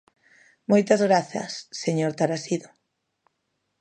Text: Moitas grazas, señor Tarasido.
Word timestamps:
Moitas 0.71 1.01
grazas, 1.07 1.51
señor 1.83 2.11
Tarasido. 2.19 2.69